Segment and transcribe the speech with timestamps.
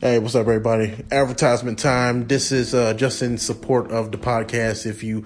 [0.00, 0.94] Hey, what's up, everybody?
[1.10, 2.28] Advertisement time.
[2.28, 4.86] This is uh, just in support of the podcast.
[4.86, 5.24] If you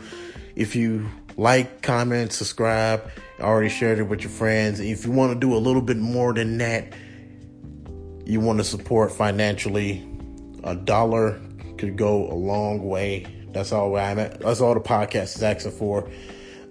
[0.57, 3.07] if you like, comment, subscribe,
[3.39, 4.81] already shared it with your friends.
[4.81, 6.95] If you want to do a little bit more than that,
[8.25, 10.09] you want to support financially,
[10.65, 11.39] a dollar
[11.77, 13.27] could go a long way.
[13.53, 14.41] That's all I'm at.
[14.41, 16.09] That's all the podcast is asking for.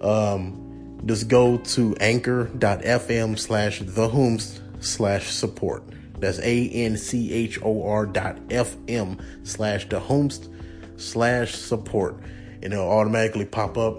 [0.01, 5.83] Um, just go to anchor.fm slash the slash support.
[6.21, 10.49] That's A N C H O R dot F M slash the whomst
[10.97, 12.15] slash support.
[12.61, 13.97] And it'll automatically pop up.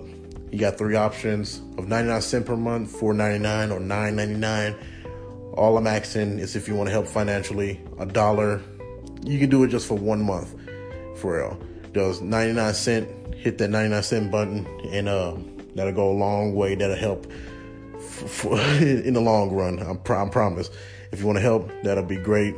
[0.52, 4.76] You got three options of 99 cent per month, 4.99 or 9.99.
[5.54, 8.62] All I'm asking is if you want to help financially, a dollar.
[9.24, 10.54] You can do it just for one month,
[11.16, 11.58] for real.
[11.92, 15.34] Just 99 cent, hit that 99 cent button, and uh,
[15.74, 16.74] that'll go a long way.
[16.74, 17.26] That'll help
[17.96, 19.78] f- f- in the long run.
[19.78, 20.70] I'm, pr- I promise.
[21.12, 22.56] If you want to help, that'll be great.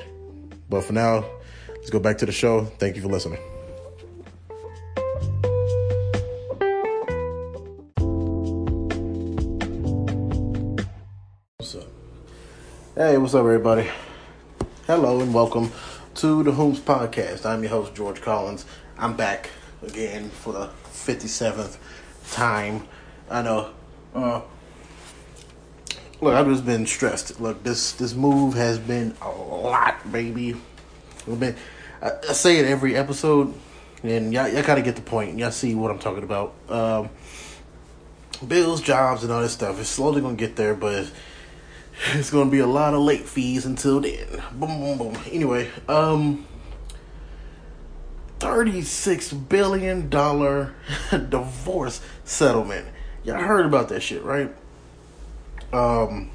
[0.71, 1.25] But for now,
[1.69, 2.65] let's go back to the show.
[2.65, 3.41] Thank you for listening.
[11.57, 11.89] What's up?
[12.95, 13.91] Hey, what's up, everybody?
[14.87, 15.73] Hello and welcome
[16.15, 17.45] to the Whomst Podcast.
[17.45, 18.67] I'm your host, George Collins.
[18.97, 19.51] I'm back
[19.83, 21.77] again for the 57th
[22.31, 22.87] time.
[23.29, 23.71] I know.
[24.15, 24.43] Uh,
[26.25, 27.41] look, I've just been stressed.
[27.41, 30.57] Look, this this move has been a lot, baby.
[31.27, 31.55] It's been,
[32.03, 33.55] I, I say it every episode,
[34.03, 35.39] and y'all, y'all of get the point.
[35.39, 36.55] Y'all see what I'm talking about.
[36.69, 37.11] Um,
[38.47, 39.79] bills, jobs, and all this stuff.
[39.79, 41.11] It's slowly gonna get there, but
[42.15, 44.27] it's gonna be a lot of late fees until then.
[44.53, 45.19] Boom, boom, boom.
[45.31, 46.47] Anyway, um,
[48.39, 50.75] thirty-six billion dollar
[51.11, 52.89] divorce settlement.
[53.25, 54.55] Y'all heard about that shit, right?
[55.75, 56.31] Um,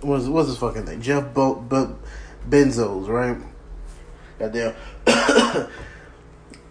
[0.00, 1.02] what's what's his fucking name?
[1.02, 1.98] Jeff Bo- Bo-
[2.48, 3.36] Benzos, right?
[4.38, 4.74] Goddamn.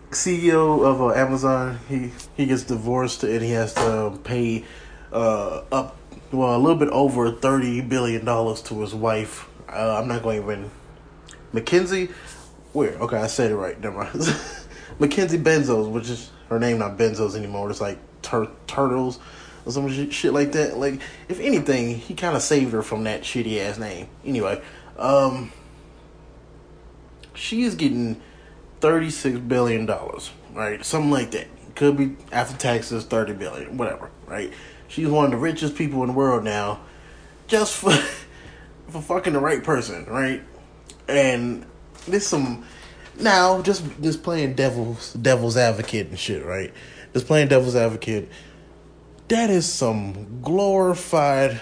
[0.09, 4.65] CEO of uh, Amazon, he he gets divorced and he has to pay
[5.13, 5.95] uh, up
[6.31, 9.47] well a little bit over thirty billion dollars to his wife.
[9.69, 10.71] Uh, I'm not going to even
[11.53, 12.09] Mackenzie.
[12.73, 12.93] Where?
[12.93, 13.79] Okay, I said it right.
[13.79, 14.35] Never mind.
[14.99, 17.69] Mackenzie Benzos, which is her name, not Benzos anymore.
[17.69, 19.19] It's like tur- turtles
[19.67, 20.77] or some shit, like that.
[20.77, 24.07] Like, if anything, he kind of saved her from that shitty ass name.
[24.25, 24.61] Anyway,
[24.97, 25.51] um,
[27.33, 28.21] she is getting
[28.79, 30.83] thirty-six billion dollars, right?
[30.83, 31.47] Something like that.
[31.75, 34.51] Could be after taxes, thirty billion, whatever, right?
[34.87, 36.79] She's one of the richest people in the world now,
[37.47, 37.91] just for
[38.87, 40.41] for fucking the right person, right?
[41.07, 41.65] And
[42.07, 42.65] there's some
[43.19, 46.73] now just just playing devil's devil's advocate and shit, right?
[47.13, 48.29] Just playing devil's advocate.
[49.27, 51.59] That is some glorified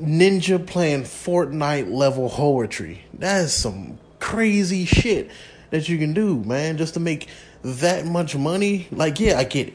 [0.00, 3.04] ninja playing Fortnite level poetry.
[3.14, 5.30] That is some crazy shit
[5.70, 7.28] that you can do, man, just to make
[7.62, 8.88] that much money.
[8.90, 9.74] Like, yeah, I get it.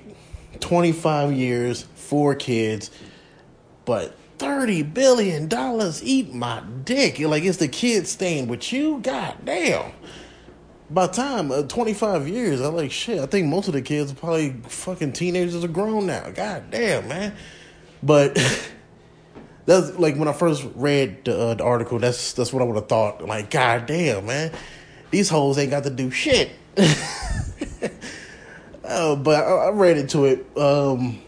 [0.61, 2.91] 25 years, four kids,
[3.85, 7.19] but 30 billion dollars eat my dick.
[7.19, 8.99] Like, it's the kids staying with you?
[8.99, 9.91] God damn.
[10.91, 14.15] By time uh, 25 years, I'm like, shit, I think most of the kids are
[14.15, 16.29] probably fucking teenagers are grown now.
[16.31, 17.35] God damn, man.
[18.01, 18.35] But
[19.65, 22.75] that's like when I first read the, uh, the article, that's that's what I would
[22.75, 23.23] have thought.
[23.23, 24.51] Like, god damn, man.
[25.11, 26.51] These hoes ain't got to do shit.
[28.83, 30.45] oh, but I, I read into it.
[30.57, 31.21] Um,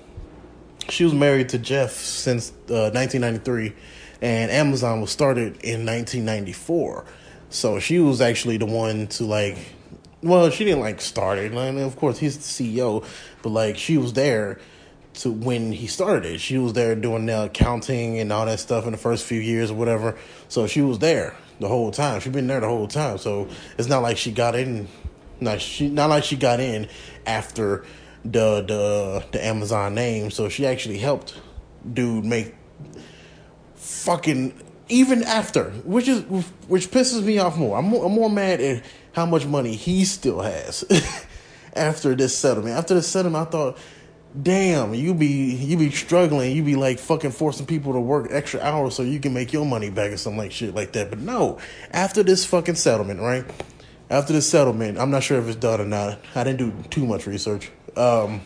[0.89, 3.73] she was married to Jeff since uh, 1993,
[4.21, 7.05] and Amazon was started in 1994.
[7.51, 9.57] So she was actually the one to like,
[10.23, 11.51] well, she didn't like start it.
[11.51, 13.05] Mean, of course, he's the CEO,
[13.43, 14.59] but like she was there
[15.15, 16.39] to when he started.
[16.39, 19.69] She was there doing the accounting and all that stuff in the first few years
[19.69, 20.17] or whatever.
[20.47, 22.21] So she was there the whole time.
[22.21, 23.17] She's been there the whole time.
[23.17, 24.87] So it's not like she got in.
[25.41, 25.89] Not she.
[25.89, 26.87] Not like she got in
[27.25, 27.83] after
[28.23, 30.31] the the the Amazon name.
[30.31, 31.39] So she actually helped
[31.93, 32.55] dude make
[33.75, 34.53] fucking
[34.91, 36.21] even after, which is
[36.67, 37.77] which pisses me off more.
[37.77, 38.83] I'm more, I'm more mad at
[39.13, 40.83] how much money he still has
[41.75, 42.77] after this settlement.
[42.77, 43.77] After the settlement, I thought,
[44.39, 48.59] damn, you be you be struggling, you be like fucking forcing people to work extra
[48.59, 51.09] hours so you can make your money back or something like shit like that.
[51.09, 51.59] But no,
[51.91, 53.45] after this fucking settlement, right?
[54.09, 56.19] After this settlement, I'm not sure if it's done or not.
[56.35, 57.71] I didn't do too much research.
[57.95, 58.41] Um,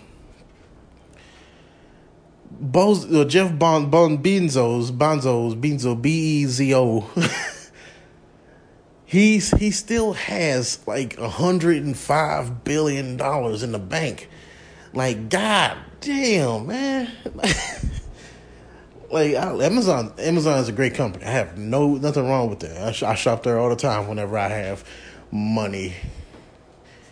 [2.60, 6.10] Boz, uh, Jeff bon, bon Benzos, Bonzos, Benzo, B
[6.42, 7.10] E Z O.
[9.06, 14.30] He's he still has like hundred and five billion dollars in the bank.
[14.94, 17.12] Like god damn, man.
[19.12, 21.26] like I, Amazon, Amazon is a great company.
[21.26, 22.78] I have no nothing wrong with that.
[22.82, 24.84] I, sh- I shop there all the time whenever I have.
[25.32, 25.94] money.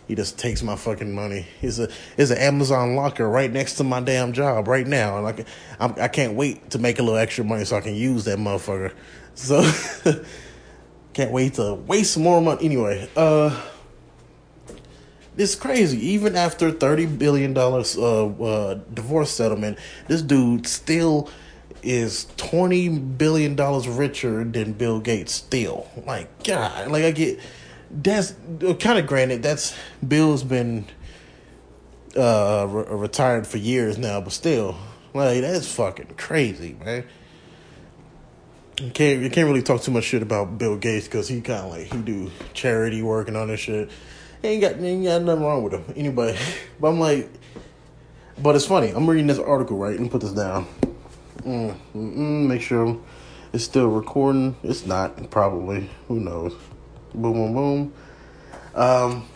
[0.06, 1.46] He just takes my fucking money.
[1.62, 5.26] It's a it's an Amazon locker right next to my damn job right now, and
[5.26, 5.44] I
[5.80, 8.38] I'm, I can't wait to make a little extra money so I can use that
[8.38, 8.92] motherfucker.
[9.34, 9.62] So
[11.14, 12.66] can't wait to waste more money.
[12.66, 13.58] Anyway, uh,
[15.38, 15.98] it's crazy.
[16.06, 21.30] Even after thirty billion dollars uh, uh divorce settlement, this dude still
[21.82, 25.32] is twenty billion dollars richer than Bill Gates.
[25.32, 27.40] Still, like God, like I get
[28.02, 28.34] that's
[28.80, 29.42] kind of granted.
[29.42, 29.76] That's
[30.06, 30.86] Bill's been
[32.16, 34.76] uh re- retired for years now, but still,
[35.12, 37.04] like that's fucking crazy, man.
[38.80, 41.66] You can't you can't really talk too much shit about Bill Gates because he kind
[41.66, 43.90] of like he do charity work and all this shit.
[44.42, 46.36] He ain't got ain't got nothing wrong with him anybody.
[46.80, 47.30] But I'm like,
[48.42, 48.90] but it's funny.
[48.90, 49.92] I'm reading this article right.
[49.92, 50.66] Let me put this down.
[51.42, 52.98] Mm, mm, make sure
[53.52, 54.56] it's still recording.
[54.64, 55.88] It's not probably.
[56.08, 56.54] Who knows?
[57.14, 57.92] Boom, boom, boom.
[58.74, 59.28] Um,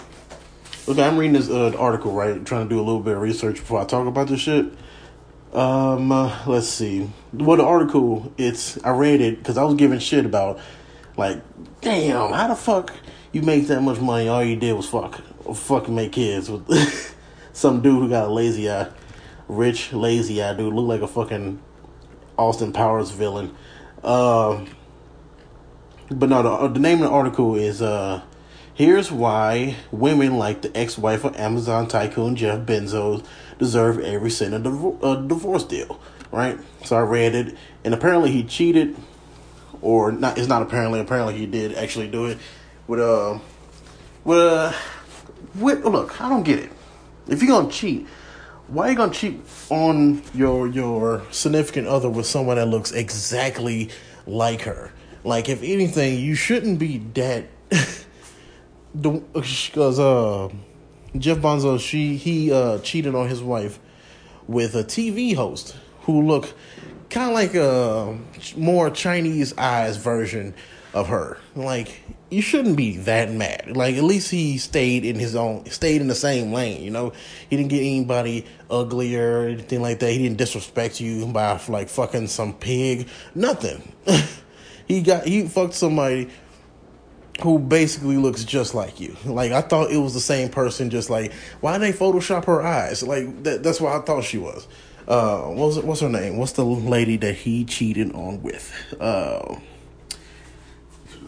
[0.88, 2.44] okay, I'm reading this uh, article, right?
[2.44, 4.66] Trying to do a little bit of research before I talk about this shit.
[5.52, 7.08] Um, uh, let's see.
[7.32, 10.58] Well, the article, it's, I read it because I was giving shit about,
[11.16, 11.40] like,
[11.80, 12.92] damn, how the fuck
[13.30, 14.26] you make that much money?
[14.26, 15.22] All you did was fuck,
[15.54, 17.16] fucking make kids with
[17.52, 18.88] some dude who got a lazy eye.
[19.46, 20.74] Rich, lazy eye dude.
[20.74, 21.60] Look like a fucking
[22.36, 23.54] Austin Powers villain.
[24.02, 24.66] Um,
[26.10, 28.22] but no, the, uh, the name of the article is uh,
[28.72, 33.24] "Here's Why Women Like the Ex-Wife of Amazon Tycoon Jeff Bezos
[33.58, 36.00] Deserve Every Cent of the uh, divorce deal."
[36.30, 36.58] Right.
[36.84, 38.96] So I read it, and apparently he cheated,
[39.80, 40.38] or not.
[40.38, 41.00] It's not apparently.
[41.00, 42.38] Apparently he did actually do it
[42.86, 43.38] with uh,
[44.24, 44.72] with uh,
[45.54, 46.20] with look.
[46.20, 46.70] I don't get it.
[47.28, 48.06] If you're gonna cheat,
[48.68, 49.40] why are you gonna cheat
[49.70, 53.90] on your your significant other with someone that looks exactly
[54.26, 54.92] like her?
[55.28, 57.44] Like, if anything, you shouldn't be that.
[58.98, 60.48] Because uh,
[61.16, 63.78] Jeff Bonzo, she he uh, cheated on his wife
[64.48, 66.54] with a TV host who looked
[67.10, 68.18] kind of like a
[68.56, 70.54] more Chinese eyes version
[70.94, 71.36] of her.
[71.54, 73.76] Like, you shouldn't be that mad.
[73.76, 76.82] Like, at least he stayed in his own, stayed in the same lane.
[76.82, 77.12] You know,
[77.50, 80.10] he didn't get anybody uglier or anything like that.
[80.10, 83.06] He didn't disrespect you by like fucking some pig.
[83.34, 83.92] Nothing.
[84.88, 86.30] he got he fucked somebody
[87.42, 89.16] who basically looks just like you.
[89.24, 90.90] Like I thought it was the same person.
[90.90, 93.02] Just like why they Photoshop her eyes?
[93.02, 94.66] Like that, that's what I thought she was.
[95.06, 96.36] Uh, what's her name?
[96.36, 98.72] What's the lady that he cheated on with?
[99.00, 99.56] Uh,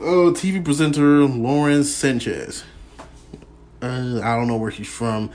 [0.01, 2.65] oh, TV presenter Lauren Sanchez.
[3.81, 5.31] Uh, I don't know where she's from,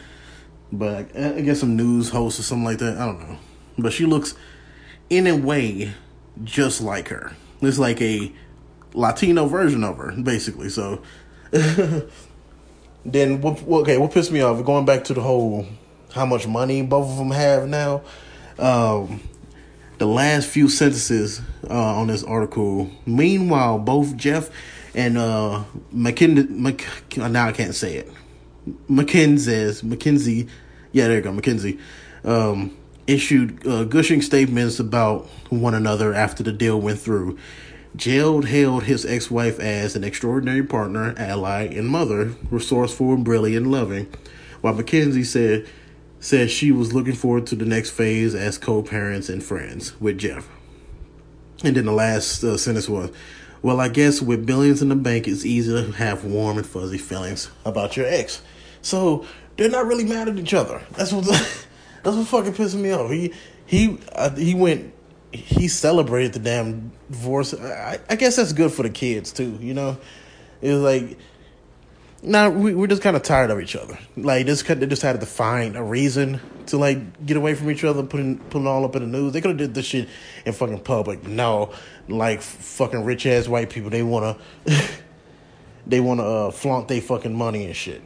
[0.71, 2.97] but I guess some news host or something like that.
[2.97, 3.37] I don't know,
[3.79, 4.35] but she looks
[5.09, 5.93] in a way
[6.43, 7.35] just like her.
[7.61, 8.31] It's like a
[8.93, 10.69] Latino version of her, basically.
[10.69, 11.01] So
[11.51, 14.63] then, what, okay, what pissed me off?
[14.63, 15.65] Going back to the whole
[16.15, 18.01] how much money both of them have now.
[18.57, 19.21] Um,
[19.97, 22.89] the last few sentences uh, on this article.
[23.05, 24.49] Meanwhile, both Jeff
[24.93, 25.63] and uh,
[25.93, 26.85] McKinney, Mc,
[27.17, 28.11] now I can't say it.
[28.89, 30.49] McKinsey's McKinsey,
[30.91, 31.79] yeah, there you go, McKinsey.
[32.23, 32.75] Um,
[33.07, 37.37] issued uh, gushing statements about one another after the deal went through.
[37.95, 43.65] Jeld hailed his ex wife as an extraordinary partner, ally, and mother, resourceful and brilliant
[43.65, 44.11] and loving,
[44.61, 45.67] while McKinsey said
[46.19, 50.17] said she was looking forward to the next phase as co parents and friends with
[50.17, 50.49] Jeff.
[51.63, 53.11] And then the last uh, sentence was,
[53.61, 56.97] Well, I guess with billions in the bank, it's easy to have warm and fuzzy
[56.97, 58.41] feelings about your ex.
[58.81, 59.25] So
[59.55, 60.81] they're not really mad at each other.
[60.91, 61.64] That's what.
[62.05, 63.09] That's what fucking pissing me off.
[63.09, 63.33] He
[63.65, 64.93] he uh, he went.
[65.31, 67.53] He celebrated the damn divorce.
[67.55, 69.57] I, I guess that's good for the kids too.
[69.59, 69.97] You know,
[70.61, 71.17] it was like.
[72.21, 73.99] Now nah, we we're just kind of tired of each other.
[74.17, 77.83] Like this, they just had to find a reason to like get away from each
[77.83, 79.33] other, putting putting all up in the news.
[79.33, 80.07] They could have did this shit
[80.43, 81.27] in fucking public.
[81.27, 81.71] No,
[82.07, 84.37] like fucking rich ass white people, they wanna
[85.87, 88.01] they wanna uh, flaunt their fucking money and shit.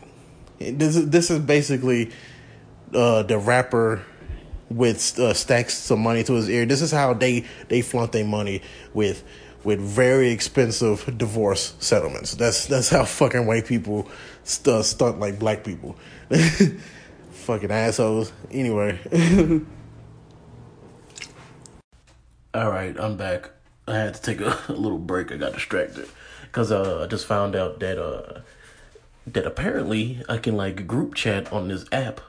[0.58, 2.12] This is this is basically
[2.94, 4.04] uh, the rapper
[4.70, 6.66] with uh, stacks some money to his ear.
[6.66, 8.62] This is how they they flaunt their money
[8.94, 9.24] with
[9.64, 12.36] with very expensive divorce settlements.
[12.36, 14.08] That's that's how fucking white people
[14.44, 15.96] st- stunt like black people.
[17.32, 18.32] fucking assholes.
[18.52, 19.00] Anyway.
[22.54, 23.52] All right, I'm back.
[23.88, 25.32] I had to take a, a little break.
[25.32, 26.08] I got distracted
[26.44, 28.42] because uh, I just found out that uh,
[29.28, 32.22] that apparently I can like group chat on this app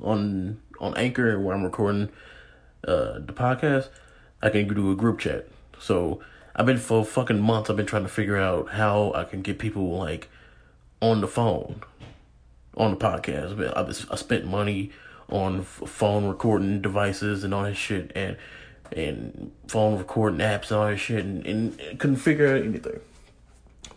[0.00, 2.10] on on Anchor where I'm recording
[2.86, 3.88] uh, the podcast,
[4.42, 5.48] I can do a group chat.
[5.78, 6.20] So
[6.56, 7.70] I've been for fucking months.
[7.70, 10.28] I've been trying to figure out how I can get people like
[11.00, 11.82] on the phone,
[12.76, 13.58] on the podcast.
[13.76, 14.92] I, I spent money
[15.30, 18.36] on phone recording devices and all that shit, and
[18.92, 23.00] and phone recording apps and all that shit, and, and couldn't figure out anything.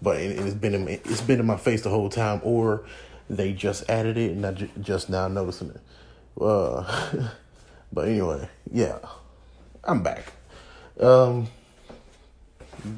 [0.01, 2.85] But it, has been in, it's been in my face the whole time, or
[3.29, 5.81] they just added it and I j- just now noticing it.
[6.39, 7.29] Uh,
[7.93, 8.99] but anyway, yeah,
[9.83, 10.33] I'm back.
[10.99, 11.47] Um,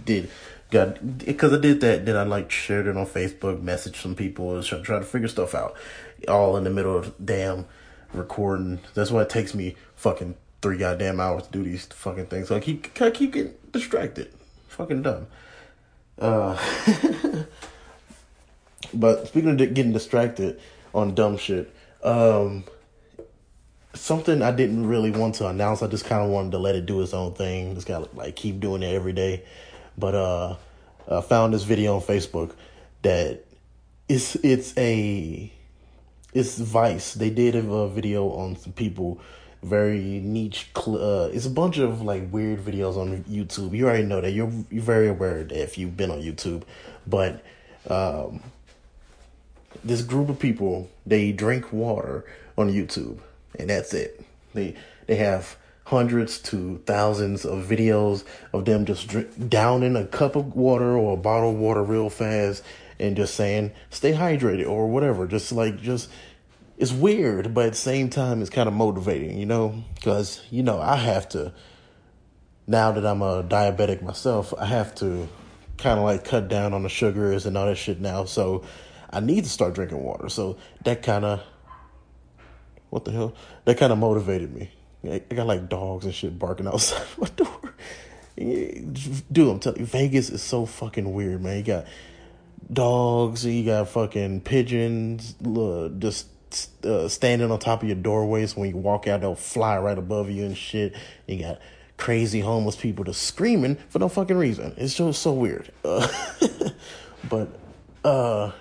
[0.06, 0.30] did
[0.72, 2.06] got because I did that.
[2.06, 5.28] Then I like shared it on Facebook, messaged some people, and try, try to figure
[5.28, 5.76] stuff out.
[6.28, 7.66] All in the middle of damn
[8.14, 8.80] recording.
[8.94, 12.50] That's why it takes me fucking three goddamn hours to do these fucking things.
[12.50, 14.34] So I keep I keep getting distracted.
[14.68, 15.28] Fucking dumb.
[16.18, 16.58] Uh,
[18.94, 20.60] but speaking of getting distracted
[20.94, 22.64] on dumb shit, um,
[23.94, 25.82] something I didn't really want to announce.
[25.82, 27.76] I just kind of wanted to let it do its own thing.
[27.76, 29.44] Just got to like keep doing it every day.
[29.98, 30.56] But uh,
[31.10, 32.52] I found this video on Facebook
[33.02, 33.46] that
[34.08, 35.52] it's it's a
[36.34, 37.14] it's Vice.
[37.14, 39.20] They did a video on some people
[39.62, 40.70] very niche.
[40.76, 43.76] Uh, it's a bunch of like weird videos on YouTube.
[43.76, 44.32] You already know that.
[44.32, 46.64] You're you're very aware that if you've been on YouTube,
[47.06, 47.44] but
[47.90, 48.42] um,
[49.84, 52.26] this group of people they drink water
[52.58, 53.20] on YouTube,
[53.58, 54.24] and that's it.
[54.54, 54.76] They
[55.08, 60.56] they have hundreds to thousands of videos of them just drink, downing a cup of
[60.56, 62.64] water or a bottle of water real fast
[63.00, 65.26] and just saying stay hydrated or whatever.
[65.26, 66.10] Just like just
[66.78, 70.64] it's weird, but at the same time, it's kind of motivating, you know, because you
[70.64, 71.54] know I have to.
[72.68, 75.28] Now that I'm a diabetic myself, I have to
[75.78, 78.26] kind of like cut down on the sugars and all that shit now.
[78.26, 78.64] So
[79.10, 80.30] I need to start drinking water.
[80.30, 81.42] So that kind of
[82.90, 83.34] what the hell?
[83.66, 84.72] That kind of motivated me.
[85.04, 87.74] I got like dogs and shit barking outside my door.
[88.38, 91.58] Dude, I'm telling you, Vegas is so fucking weird, man.
[91.58, 91.86] You got
[92.72, 95.36] dogs, you got fucking pigeons,
[96.00, 96.28] just
[96.84, 100.30] uh, standing on top of your doorways when you walk out, they'll fly right above
[100.30, 100.96] you and shit.
[101.28, 101.60] You got
[101.98, 104.74] crazy homeless people just screaming for no fucking reason.
[104.78, 105.72] It's just so weird.
[105.84, 106.08] Uh,
[107.30, 107.50] but
[108.04, 108.52] uh,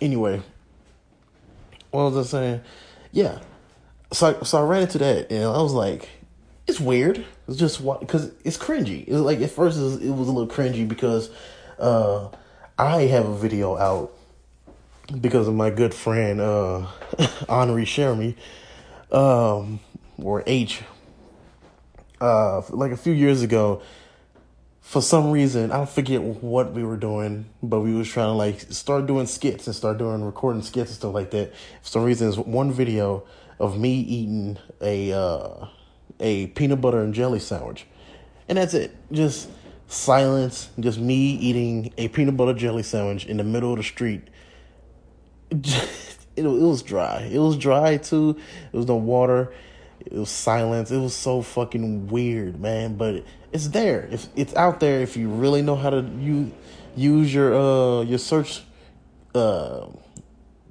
[0.00, 0.42] anyway,
[1.90, 2.60] what was I saying?
[3.12, 3.40] Yeah.
[4.12, 6.08] So I, so I ran into that and I was like,
[6.66, 7.24] it's weird.
[7.48, 9.06] It's just what because it's cringy.
[9.06, 11.30] It was like at first it was, it was a little cringy because
[11.78, 12.28] uh,
[12.78, 14.12] I have a video out
[15.20, 16.86] because of my good friend uh
[17.48, 18.36] Henri Shermy,
[19.10, 19.80] um,
[20.22, 20.82] or H.
[22.20, 23.80] Uh, like a few years ago,
[24.90, 28.32] for some reason, I don't forget what we were doing, but we was trying to
[28.32, 31.54] like start doing skits and start doing recording skits and stuff like that.
[31.82, 33.22] For some reason, there's one video
[33.60, 35.66] of me eating a uh,
[36.18, 37.86] a peanut butter and jelly sandwich,
[38.48, 38.96] and that's it.
[39.12, 39.48] Just
[39.86, 44.22] silence, just me eating a peanut butter jelly sandwich in the middle of the street
[45.50, 45.88] it,
[46.36, 47.28] it was dry.
[47.30, 48.36] It was dry too.
[48.72, 49.52] It was no water.
[50.00, 50.90] It was silence.
[50.90, 52.96] It was so fucking weird, man.
[52.96, 54.08] But it's there.
[54.10, 56.52] If it's out there, if you really know how to use
[56.96, 58.62] use your uh your search
[59.34, 59.86] uh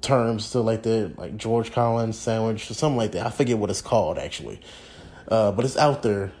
[0.00, 3.26] terms to like the like George Collins sandwich or something like that.
[3.26, 4.60] I forget what it's called actually,
[5.28, 6.32] uh, but it's out there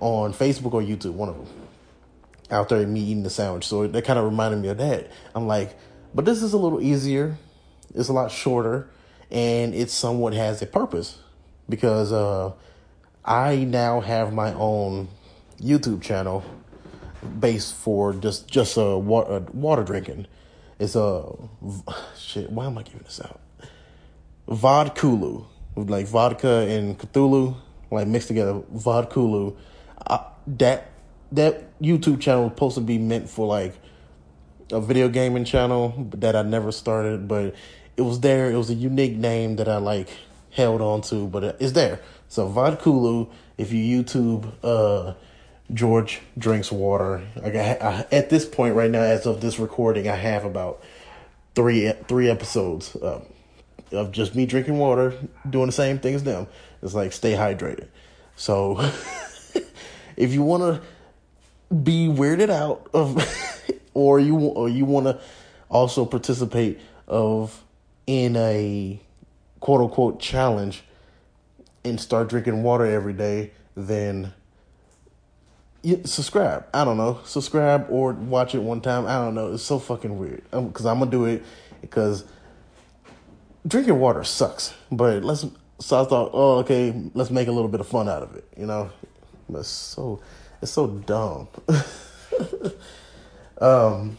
[0.00, 1.12] on Facebook or YouTube.
[1.12, 1.46] One of them
[2.50, 3.66] out there me eating the sandwich.
[3.66, 5.10] So it that kind of reminded me of that.
[5.34, 5.76] I'm like,
[6.14, 7.36] but this is a little easier
[7.96, 8.88] it's a lot shorter
[9.30, 11.18] and it somewhat has a purpose
[11.68, 12.52] because uh,
[13.24, 15.08] I now have my own
[15.60, 16.44] YouTube channel
[17.40, 20.26] based for just just uh, water, water drinking.
[20.78, 21.32] It's a uh,
[22.18, 22.50] shit.
[22.50, 23.40] Why am I giving this out?
[24.48, 25.46] Vodkulu,
[25.76, 27.56] like vodka and Cthulhu,
[27.90, 28.60] like mixed together.
[28.74, 29.56] Vodkulu.
[30.06, 30.90] Uh, that
[31.32, 33.74] that YouTube channel was supposed to be meant for like
[34.72, 37.54] a video gaming channel that I never started, but
[37.96, 38.50] it was there.
[38.50, 40.08] It was a unique name that I like
[40.50, 42.00] held on to, but it's there.
[42.28, 45.14] So Vodkulu, if you YouTube uh,
[45.72, 50.08] George drinks water, like I, I, at this point right now, as of this recording,
[50.08, 50.82] I have about
[51.54, 53.22] three three episodes um,
[53.90, 55.14] of just me drinking water,
[55.48, 56.46] doing the same thing as them.
[56.82, 57.88] It's like stay hydrated.
[58.36, 58.78] So
[60.16, 63.18] if you want to be weirded out of,
[63.94, 65.20] or you or you want to
[65.68, 67.64] also participate of
[68.06, 69.00] in a
[69.58, 70.84] quote unquote challenge
[71.84, 74.32] and start drinking water every day, then
[76.04, 76.66] subscribe.
[76.74, 77.20] I don't know.
[77.24, 79.06] Subscribe or watch it one time.
[79.06, 79.52] I don't know.
[79.52, 80.42] It's so fucking weird.
[80.50, 81.44] Because I'm, I'm going to do it
[81.80, 82.24] because
[83.66, 84.74] drinking water sucks.
[84.90, 85.46] But let's.
[85.78, 88.48] So I thought, oh, okay, let's make a little bit of fun out of it,
[88.56, 88.90] you know?
[89.52, 90.22] It's so,
[90.62, 91.48] it's so dumb.
[93.60, 94.16] um,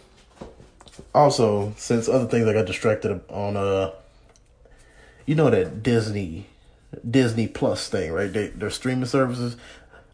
[1.15, 3.91] also, since other things I got distracted on, uh,
[5.25, 6.45] you know that Disney,
[7.09, 8.31] Disney Plus thing, right?
[8.31, 9.57] They, their streaming services.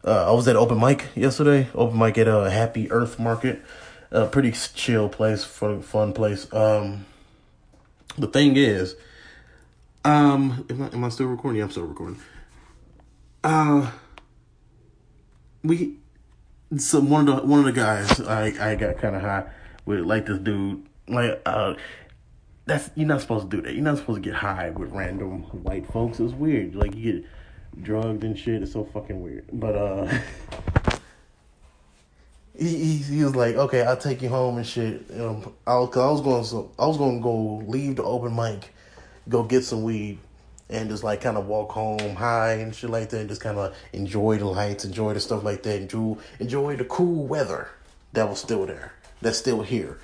[0.04, 1.66] Uh, I was at open mic yesterday.
[1.74, 3.62] Open mic at a uh, Happy Earth Market,
[4.10, 6.52] a pretty chill place, fun, fun place.
[6.52, 7.06] Um,
[8.18, 8.96] the thing is,
[10.04, 11.58] um, am I, am I still recording?
[11.58, 12.20] Yeah, I'm still recording.
[13.42, 13.90] Uh,
[15.62, 15.96] we,
[16.76, 19.44] so one of the one of the guys, I I got kind of high
[19.86, 21.76] with like this dude, like uh,
[22.66, 23.72] that's you're not supposed to do that.
[23.72, 26.20] You're not supposed to get high with random white folks.
[26.20, 26.74] It's weird.
[26.74, 27.30] Like you get
[27.82, 28.62] drugged and shit.
[28.62, 29.46] It's so fucking weird.
[29.52, 30.18] But uh.
[32.56, 35.04] He, he, he was like, okay, I'll take you home and shit.
[35.18, 38.34] Um, I was, I was going so I was going to go leave the open
[38.36, 38.72] mic,
[39.28, 40.18] go get some weed,
[40.70, 43.58] and just like kind of walk home high and shit like that, and just kind
[43.58, 47.70] of enjoy the lights, enjoy the stuff like that, enjoy enjoy the cool weather
[48.12, 49.98] that was still there, that's still here.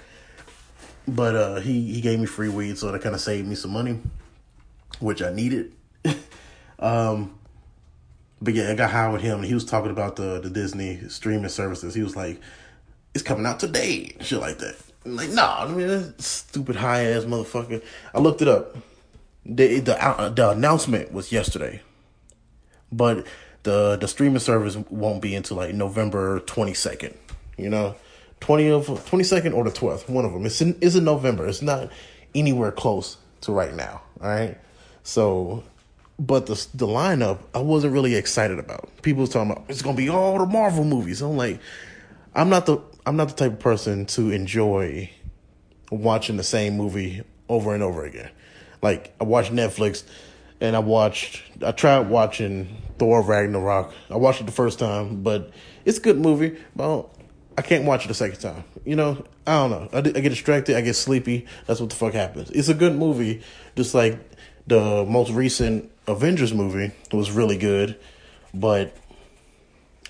[1.07, 3.71] But uh, he he gave me free weed, so that kind of saved me some
[3.71, 4.01] money,
[4.99, 5.73] which I needed.
[6.81, 7.39] um,
[8.43, 11.01] but yeah, I got high with him, and he was talking about the the Disney
[11.09, 11.95] streaming services.
[11.95, 12.41] He was like,
[13.15, 14.77] "It's coming out today," shit like that.
[15.05, 17.83] I'm like, nah, I mean, stupid high ass motherfucker.
[18.15, 18.77] I looked it up.
[19.47, 21.81] The the uh, the announcement was yesterday,
[22.93, 23.27] but
[23.63, 27.17] the the streaming service won't be until like November twenty second.
[27.57, 27.95] You know,
[28.41, 30.47] twenty of twenty second or the twelfth, one of them.
[30.47, 31.47] It's in is in November.
[31.47, 31.91] It's not
[32.35, 34.03] anywhere close to right now.
[34.21, 34.59] All right,
[35.03, 35.65] so
[36.21, 38.91] but the the lineup I wasn't really excited about.
[39.01, 41.23] People was talking about it's gonna be all the Marvel movies.
[41.23, 41.61] I'm like,
[42.35, 45.11] I'm not the I'm not the type of person to enjoy
[45.91, 48.31] watching the same movie over and over again.
[48.83, 50.05] Like I watched Netflix
[50.61, 53.95] and I watched I tried watching Thor Ragnarok.
[54.11, 55.51] I watched it the first time, but
[55.87, 56.59] it's a good movie.
[56.77, 57.09] But
[57.57, 58.65] I can't watch it the second time.
[58.85, 59.89] You know, I don't know.
[59.95, 60.77] I, I get distracted.
[60.77, 61.47] I get sleepy.
[61.67, 62.51] That's what the fuck happens.
[62.51, 63.41] It's a good movie,
[63.75, 64.19] just like
[64.71, 67.99] the most recent Avengers movie was really good,
[68.55, 68.97] but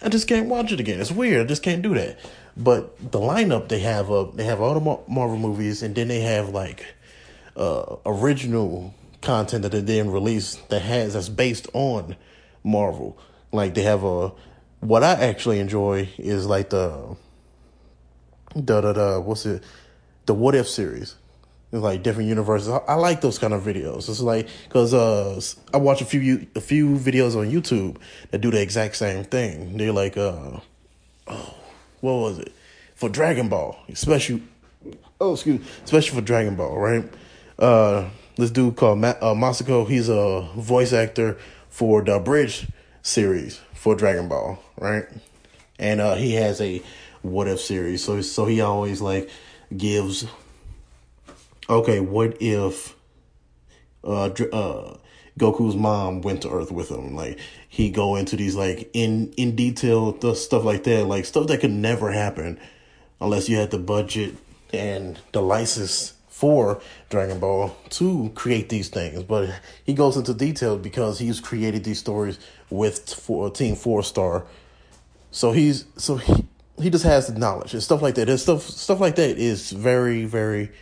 [0.03, 1.01] I just can't watch it again.
[1.01, 1.41] It's weird.
[1.41, 2.21] I just can't do that.
[2.57, 6.21] But the lineup they have uh they have all the Marvel movies, and then they
[6.21, 6.85] have like
[7.57, 12.17] uh original content that they didn't release that has that's based on
[12.63, 13.19] Marvel.
[13.53, 14.33] Like they have a
[14.81, 17.17] what I actually enjoy is like the
[18.55, 19.65] the the, the what's it
[20.27, 21.17] the what if series
[21.73, 22.69] like different universes.
[22.69, 24.09] I, I, like those kind of videos.
[24.09, 25.41] It's like because uh,
[25.73, 27.99] I watch a few a few videos on YouTube
[28.31, 29.77] that do the exact same thing.
[29.77, 30.61] They're like, uh,
[31.29, 31.55] oh,
[32.01, 32.53] what was it
[32.95, 33.79] for Dragon Ball?
[33.89, 34.43] Especially,
[35.21, 37.05] oh, excuse, me, especially for Dragon Ball, right?
[37.59, 39.89] Uh, this dude called Ma- uh, Masako.
[39.89, 42.67] He's a voice actor for the Bridge
[43.03, 45.05] series for Dragon Ball, right?
[45.79, 46.83] And uh, he has a
[47.23, 48.03] what if series.
[48.03, 49.31] So so he always like
[49.77, 50.27] gives
[51.71, 52.97] okay, what if
[54.05, 54.97] uh, uh,
[55.39, 57.15] Goku's mom went to Earth with him?
[57.15, 61.61] Like he go into these like in in detail stuff like that, like stuff that
[61.61, 62.59] could never happen
[63.21, 64.35] unless you had the budget
[64.73, 66.81] and the license for
[67.11, 69.23] Dragon Ball to create these things.
[69.23, 69.51] But
[69.85, 72.39] he goes into detail because he's created these stories
[72.71, 73.07] with
[73.55, 74.47] Team Four Star.
[75.31, 76.47] So he's so he
[76.81, 78.29] he just has the knowledge and stuff like that.
[78.29, 80.73] And stuff stuff like that is very very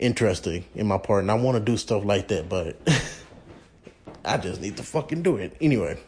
[0.00, 2.76] interesting in my part, and I want to do stuff like that, but
[4.24, 5.98] I just need to fucking do it anyway.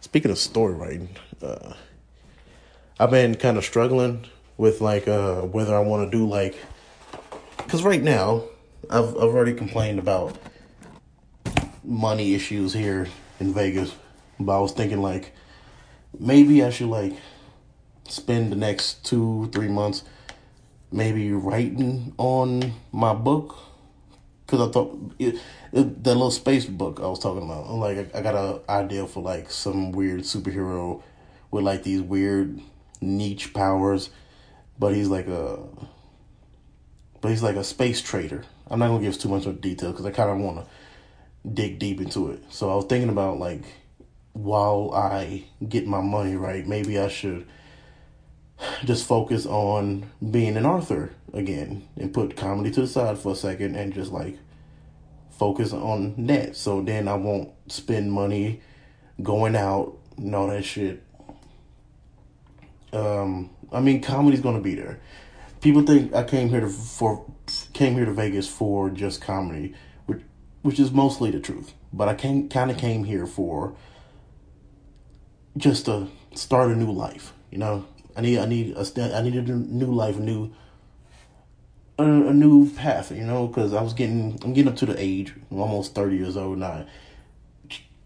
[0.00, 1.08] Speaking of story writing,
[1.40, 1.74] uh,
[2.98, 4.26] I've been kind of struggling
[4.58, 6.56] with like uh, whether I want to do like,
[7.56, 8.44] because right now
[8.90, 10.36] I've I've already complained about
[11.84, 13.08] money issues here
[13.40, 13.94] in Vegas,
[14.38, 15.32] but I was thinking like
[16.18, 17.14] maybe I should like
[18.08, 20.04] spend the next two three months
[20.92, 23.56] maybe writing on my book
[24.52, 25.36] because I thought it,
[25.72, 27.64] it, that little space book I was talking about.
[27.68, 31.02] I'm like, I, I got an idea for like some weird superhero
[31.50, 32.60] with like these weird
[33.00, 34.10] niche powers,
[34.78, 35.58] but he's like a,
[37.20, 38.44] but he's like a space trader.
[38.68, 41.78] I'm not gonna give too much of detail because I kind of want to dig
[41.78, 42.42] deep into it.
[42.50, 43.62] So I was thinking about like,
[44.34, 47.46] while I get my money right, maybe I should
[48.84, 53.36] just focus on being an author again and put comedy to the side for a
[53.36, 54.38] second and just like
[55.30, 56.56] focus on that.
[56.56, 58.60] So then I won't spend money
[59.22, 61.02] going out and all that shit.
[62.92, 65.00] Um, I mean, comedy's gonna be there.
[65.60, 67.24] People think I came here to for
[67.72, 69.74] came here to Vegas for just comedy,
[70.06, 70.22] which
[70.62, 71.72] which is mostly the truth.
[71.92, 73.74] But I came kind of came here for
[75.56, 79.34] just to start a new life, you know I need I need a I need
[79.34, 80.52] a new life, a new
[81.98, 84.96] a, a new path, you know, because I was getting, I'm getting up to the
[84.98, 86.86] age, I'm almost 30 years old now.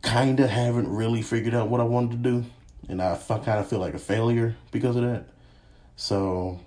[0.02, 2.44] Kind of haven't really figured out what I wanted to do,
[2.88, 5.26] and I kind of feel like a failure because of that.
[5.96, 6.60] So,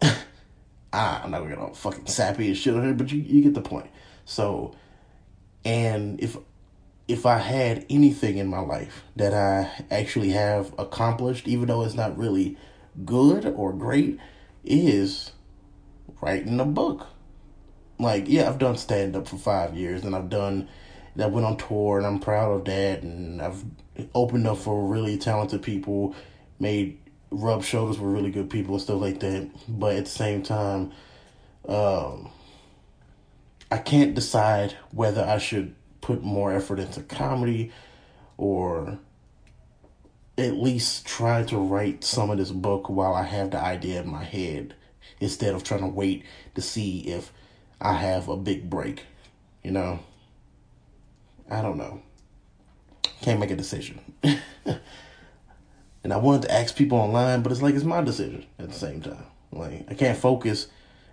[0.02, 3.42] ah, I'm not gonna get all fucking sappy and shit on here, but you, you
[3.42, 3.90] get the point.
[4.24, 4.74] So,
[5.64, 6.38] and if
[7.08, 11.94] if I had anything in my life that I actually have accomplished, even though it's
[11.94, 12.56] not really
[13.04, 14.18] good or great,
[14.64, 15.32] is
[16.20, 17.06] writing a book.
[17.98, 20.68] Like, yeah, I've done stand up for five years and I've done
[21.14, 23.64] that went on tour and I'm proud of that and I've
[24.14, 26.14] opened up for really talented people,
[26.58, 26.98] made
[27.30, 29.50] rub shoulders with really good people and stuff like that.
[29.68, 30.92] But at the same time,
[31.68, 32.30] um,
[33.70, 35.74] I can't decide whether I should
[36.06, 37.72] put more effort into comedy
[38.36, 38.96] or
[40.38, 44.08] at least try to write some of this book while I have the idea in
[44.08, 44.76] my head
[45.18, 46.22] instead of trying to wait
[46.54, 47.32] to see if
[47.80, 49.02] I have a big break.
[49.64, 49.98] You know?
[51.50, 52.02] I don't know.
[53.20, 53.98] Can't make a decision.
[54.22, 58.74] and I wanted to ask people online, but it's like it's my decision at the
[58.74, 59.24] same time.
[59.50, 60.68] Like I can't focus.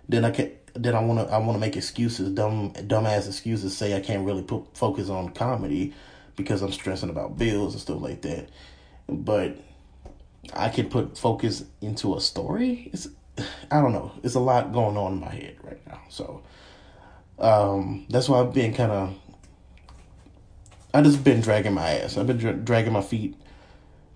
[0.08, 0.52] Then I can't.
[0.74, 1.32] Then I want to.
[1.32, 3.76] I want to make excuses, dumb, dumbass excuses.
[3.76, 5.94] Say I can't really put focus on comedy
[6.36, 8.48] because I'm stressing about bills and stuff like that.
[9.08, 9.56] But
[10.52, 12.90] I can put focus into a story.
[12.92, 13.08] It's
[13.70, 14.12] I don't know.
[14.22, 16.00] It's a lot going on in my head right now.
[16.08, 16.42] So
[17.38, 19.14] um, that's why I've been kind of.
[20.92, 22.16] I just been dragging my ass.
[22.16, 23.34] I've been dra- dragging my feet,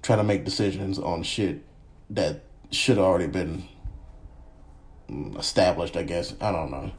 [0.02, 1.64] trying to make decisions on shit
[2.10, 3.64] that should already been
[5.38, 5.96] established.
[5.96, 6.90] I guess I don't know.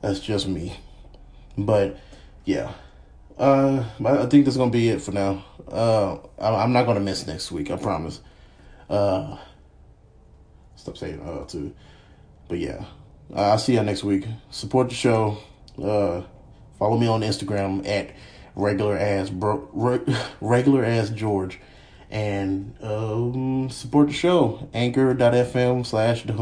[0.00, 0.76] That's just me,
[1.56, 1.98] but
[2.44, 2.72] yeah.
[3.38, 5.44] Uh, I think that's gonna be it for now.
[5.68, 7.70] Uh, I'm not gonna miss next week.
[7.70, 8.20] I promise.
[8.88, 9.38] Uh,
[10.76, 11.74] stop saying uh too,
[12.48, 12.84] but yeah.
[13.34, 14.26] Uh, I'll see you next week.
[14.50, 15.38] Support the show.
[15.82, 16.22] Uh,
[16.78, 18.10] follow me on Instagram at
[18.54, 19.68] regular as bro,
[20.40, 21.58] regular as George,
[22.10, 24.68] and um, support the show.
[24.74, 26.32] Anchor.fm slash the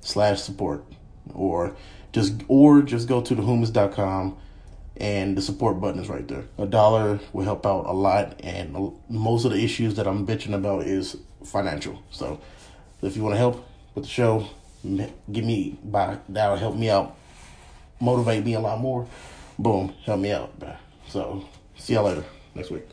[0.00, 0.84] slash support,
[1.34, 1.76] or
[2.12, 3.42] just or just go to the
[5.00, 6.44] and the support button is right there.
[6.58, 10.54] A dollar will help out a lot, and most of the issues that I'm bitching
[10.54, 12.02] about is financial.
[12.10, 12.40] So,
[13.02, 14.48] if you want to help with the show,
[14.84, 17.16] give me by that'll help me out,
[18.00, 19.06] motivate me a lot more.
[19.58, 20.52] Boom, help me out.
[21.08, 21.44] So,
[21.76, 22.88] see y'all later next week.